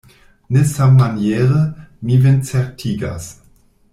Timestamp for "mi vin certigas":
2.09-3.31